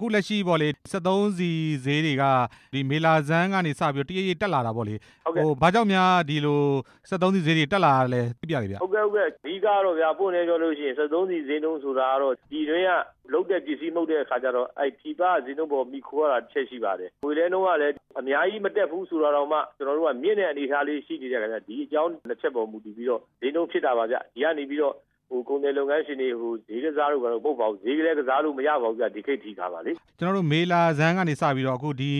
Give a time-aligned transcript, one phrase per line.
[0.00, 1.50] အခုလက်ရှိပေါ့လေစက်သုံးဆီ
[1.84, 2.24] ဈေးတွေက
[2.72, 6.62] ဒီမေလာဇန်းကနေစပြီးတော့တရိပ်ရိပ်တက်လာတာပေါ့လေဟုတ်ကဲ့ဟိုဘာကြောင့်များဒီလို
[7.10, 12.90] စက်သုံးဆီဈေးတွေတက်လာတာလဲသိပြလေဗျဟုတ်ကဲ့ဟုတ်ကဲ့ဒီကတော့ဗျာပို့နေကြလို့ရှိရင်စက်သုံးစီဈေးနှုန်းဆိုတာကတော့ဒီတွင်းက
[13.32, 24.94] လုတ်တဲ့ပစ္စည်းမှုတ်တဲ့အခါကျတော့အဲ့ဒီပါဈေးနှုန်းပေါ်မိခိုးရတာတစ်ချက်ရှိပါတယ်။ဝေလဲနှုန်းကလည်းအများကြီးမတက်ဘူးဆိုတော့မှကျွန်တော်တို့ကမြင့်တဲ့အနေအထားလေးရှိနေတဲ့အခါကျဒီအကြောင်းတစ်ချက်ပေါ်မူတည်ပြီးတော့ဈေးနှုန်းဖြစ်တာပါဗျ။ဒီကနေပြီးတော့
[25.30, 32.12] ဟိုကုန်တယ်လုပ်ငန်းရှင်တွေဟိုဈေးကစားလို့ကတော့ပုတ်ပါဘူးဈေးကလေးကစားလို့မရပါဘူးဗျဒီခိတ်ထိထားပါလေကျွန်တော်တို့မေလာဇန်းကနေစပြီးတော့အခုဒီ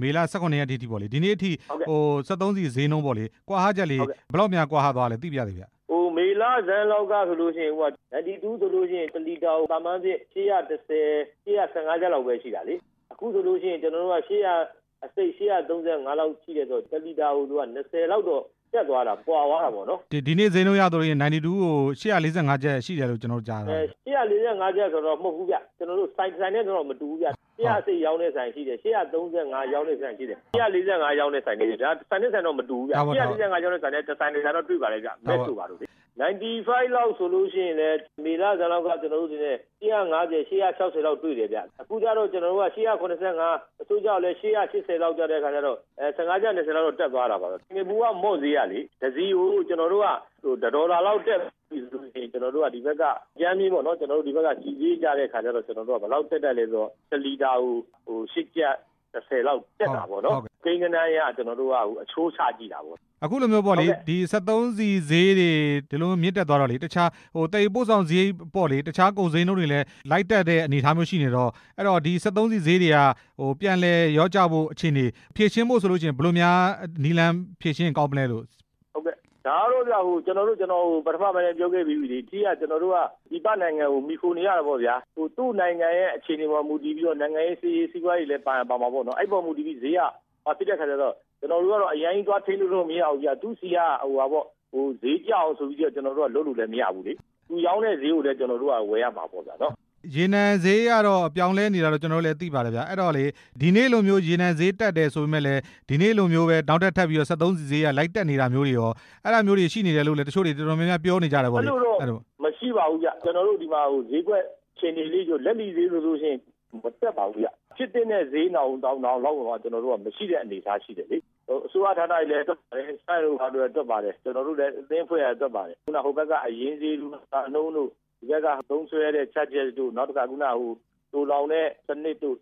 [0.00, 12.74] မေလာ18ရက်အထိထိပေါ့လေဒီနေ့အထိဟုတ်ကဲ့ဟိုစက်သုံးဆီဈေးနှုန်းပေါ့လေကွာဟချက်လေးဟုတ်ကဲ့ဘယ်လောက်များကွာဟသွားလဲသိပြလေဗျဟိုမေလာဇန်လောက်ကဆိုလို့ရှိရင်ဟိုက92ဆိုလို့ရှိရင်1လီတာကိုတာမန်ဖြစ်130 115ကျပ်လောက်ပဲရှိတာလေ
[13.12, 18.42] အခုဆိုလို့ရှိရင်ကျွန်တော်တို့က100 အစိတ်135လောက်ရှိတယ်ဆိုတော့1လီတာကိုသူက20လောက်တော့
[18.74, 35.86] တက်သွားတာပွာသွားတာပေါ့နော်ဒီဒီနေ့ဈေးနှုန်းရတော့ရင်92ကို145ကျပ်ရှိတယ်လို့ကျွန်တော်တို့ကြားတာအဲ145ကျပ်ဆိုတော့မဟုတ်ဘူးဗျကျွန်တော်တို့စိုက်ဆိုင်နဲ့တော့မတူဘူးဗျ100အစိတ်ရောင်းတဲ့ဆိုင်ရှိတယ်135ရောင်းတဲ့ဆိုင်ရှိတယ်145ရောင်းတဲ့ဆိုင်တွေဒါဆိုင်နဲ့ဆိုင်တော့မတူဘူးဗျ145ရောင်းတဲ့ဆိုင်နဲ့တစ်ဆိုင်နဲ့ဆိုင်တော့တွေ့ပါလေဗျမက်ဆိုပါလို့လေ
[36.24, 50.08] 95လောက်ဆိုလို့ရှိရင်လည်းမေလာဇန်လောက်ကကျွန်တော်တို့ဒီနေ့150 160လောက်တွေ့တယ်ဗျအခုကျတော့ကျွန်တော်တို့က185အစိုးရလည်း180လောက်ကြတဲ့ခါကျတော့အဲ15ကျ20လောက်တော့တက်သွားတာပါပဲငွေဘူးကမော့ဈေးရလေဒစီကိုကျွန်တော်တို့က
[50.42, 53.04] ဟိုဒေါ်လာလောက်တက်ပြီဆိုလို့ရှိရင်ကျွန်တော်တို့ကဒီဘက်က
[53.40, 57.74] ကြမ်းမြင့်ပေါ့နော်ကျွန်တော်တို့ဒီဘက်ကကြီးကြီးကြတဲ့ခါကျတော့ကျွန်တော်တို့ကဘယ်လောက်တက်တက်လဲဆိုတော့1လီတာကို
[58.06, 58.76] ဟို10ကျပ်
[59.14, 65.50] 30လောက်တက်တာပေါ့နော်ကိန်းကနန်းရကျွန်တော်တို့ကဟိုအချိုးချကြည့်တာပေါ့ အခုလိုမျိုးပေါ့လေဟုတ်ကဲ့ဒီ73စီဈေးတွေ
[65.90, 72.98] ဒီလိုမျိုးမြင့်တက်သွားတော့လေတခြားဟိုတေပို့ဆောင်ဈေးပေါ့လေတခြားကုန်ဈေးနှုန်းတွေလည်းလိုက်တက်တဲ့အနေအထားမျိုးရှိနေတော့အဲ့တော့ဒီ73စီဈေးတွေက
[73.40, 75.04] ဟိုပြန်လဲရောကြဖို့အခြေအနေ
[75.36, 76.58] ဖြည့်ရှင်းဖို့ဆိုလို့ရှိရင်ဘယ်လိုများ
[77.04, 78.44] နီလန်ဖြည့်ရှင်းကောင်းမလဲလို့
[78.92, 79.16] ဟုတ်ကဲ့
[79.46, 82.98] ဒါတော့ဗျာဟိုကျွန်တော်တို့ကျွန်တော်ဟိုပထမပိုင်းလည်းပြောခဲ့ပြီးပြီဒီတီးကကျွန်တော်တို့က
[83.30, 90.00] ဒီပနိုင်ငံကိုမိခိုနေရတာပေါ့ဗျာဟိုသူ့နိုင်ငံရဲ့အခြေအနေပေါ်မူတည်ပြီးတော့နိုင်ငံရေးစီးစီးပွားရေးလည်းပါပါမှာပေါ့နော်အဲ့ပေါ်မူတည်ပြီးဈေးက
[90.46, 91.14] ဘာဖြစ်တဲ့ခါကျတော့
[91.44, 97.12] ကျွန်တော်တို့ကတော့အရင်ကြီးသွားထိန်းလို့တော့မရဘူးဗျာသူစီကဟိုပါပေါ့ဟိုဈေးကြောက်ဆိုပြီးတော့ကျွန်တော်တို့ကလုပ်လို့လည်းမရဘူးလေ
[97.48, 99.72] သူရောင်းတဲ့ဈေးကိုလည်းကျွန်တော်တို့ကဝယ်ရမှာပေါ့ဗျာနော်
[100.14, 103.24] ရေနံဈေးကတော့အပြောင်းလဲနေတာတော့ကျွန်တော်တို့လည်းသိပါတယ်ဗျာအဲ့တော့လေ
[103.60, 108.90] ဒီနေ့လိုမျိုးရေနံဈေးတက်တယ်ဆိုပေမဲ့လည်းဒီနေ့လိုမျိုးပဲနောက်တက်ထပ်ပြီးတော့73စီဈေးကလိုက်တက်နေတာမျိုးတွေရော
[109.24, 114.42] အဲ့ဒါမျိုးတွေရှိနေတယ်လို့လည်းတချို့တွေတော်တော်များများပြောနေကြတယ်ပေါ့အဲ့လေလိုတော့အဲ့လိုမရှိပါဘူးဗျကျွန်တော်တို့ဒီမှာဟိုဈေးကွက်
[114.78, 116.40] ချိန်နေလေးဆိုလက်လီဈေးဆိုလို့ရှိရင်
[116.84, 121.33] မတက်ပါဘူးဗျဖြစ်တဲ့ဈေးနောင်တောင်းတောင်းလောက်တော့ကျွန်တော်တို့ကမရှိတဲ့အနေအထားရှိတယ်လေဟို
[121.66, 130.72] အစိုးရဌာနတွေလည်းတက်ပါတယ်ဆိုင်တို့ဟာတို့လည်းတက်ပါတယ်ကျွန်တော်တို့လည်းအသင်းဖွဲ့ရတက်ပါတယ်ခုနဟိုဘက်ကအရင်ဈေးလူအနှုံးတို့ဒီဘက်ကသုံးဆွဲတဲ့ချက်ချက်တို့နောက်တစ်ခါခုနဟို
[131.12, 132.36] တူလောင်တဲ့စနစ်တို့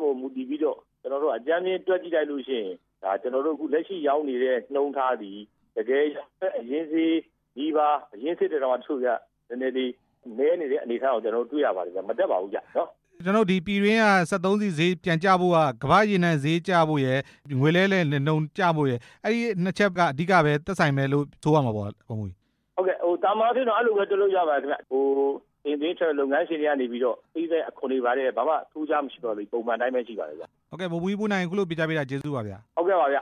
[0.00, 5.38] ဟိုမူတည်ပြီးတော့ကျွန်တော်တို့အကြမ်းမြင့်တွက်ကြည့်လိုက်လို့ရှိရင်ဒါကျွန်တော်တို့အခုလက်ရှိရောင်းနေတဲ့နှုံထားသည်
[5.76, 6.04] တကယ်
[6.58, 7.14] အရင်ဈေး
[7.56, 9.06] ဒီပါအရင်စစ်တဲ့တော့တချို့က
[9.48, 9.92] နည်းနည်းလေး
[10.38, 12.88] နဲနေတဲ့အနေအထားကိုကျွန်တော်တို့တွေ့ရပါတယ်ဗျမတက်ပါဘူးကြနော်
[13.24, 17.18] ကျွန်တော်တို့ဒီပြည်ရင်းက73စီဈေးပြန်ကြဖို့ကကမ္ဘာရေနံဈေးကြဖို့ရယ်
[17.60, 22.36] ငွေလဲလဲနှုံကြဖို့ရယ်အဲ့ဒီနှစ်ချက်ကအဓိကပဲသက်ဆိုင်မယ်လို့ဆိုရမှာပေါ့ဘုံမူကြီး
[22.76, 25.04] ဟုတ်ကဲ့ဟိုတာမာဖြစ်တော့အဲ့လိုပဲတလို့ရပါတယ်ခင်ဗျဟို
[25.64, 33.18] အင်းသေးတဲ့လုပ်ငန်းရှင်တွေကနေပြီးတော့ပြီးတဲ့အခွန်တွေပါတယ်ဘာမှထူးခြားမရှိတော့လို့ပုံမှန်တိုင်းပဲရှိပါတယ်ဗျဟုတ်ကဲ့ဘုံမူကြီးပူနိုင်ခုလို့ပြကြပေးတာကျေးဇူးပါဗျာဟုတ်ကဲ့ပါဗျ